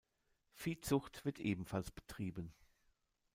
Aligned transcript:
Viehzucht 0.55 1.25
wird 1.25 1.37
ebenfalls 1.39 1.91
betrieben. 1.91 2.55